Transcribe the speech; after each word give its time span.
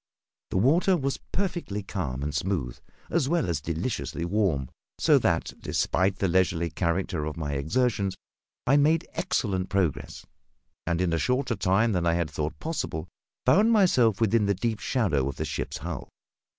The 0.49 0.57
water 0.57 0.97
was 0.97 1.19
perfectly 1.31 1.83
calm 1.83 2.23
and 2.23 2.33
smooth, 2.33 2.79
as 3.11 3.29
well 3.29 3.47
as 3.47 3.61
deliciously 3.61 4.25
warm; 4.25 4.67
so 4.97 5.19
that, 5.19 5.53
despite 5.59 6.15
the 6.17 6.27
leisurely 6.27 6.71
character 6.71 7.23
of 7.25 7.37
my 7.37 7.53
exertions, 7.53 8.15
I 8.65 8.77
made 8.77 9.07
excellent 9.13 9.69
progress, 9.69 10.25
and, 10.87 11.01
in 11.01 11.13
a 11.13 11.19
shorter 11.19 11.55
time 11.55 11.91
than 11.91 12.07
I 12.07 12.15
had 12.15 12.31
thought 12.31 12.57
possible, 12.59 13.09
found 13.45 13.71
myself 13.71 14.19
within 14.19 14.47
the 14.47 14.55
deep 14.55 14.79
shadow 14.79 15.29
of 15.29 15.35
the 15.35 15.45
ship's 15.45 15.77
hull. 15.77 16.09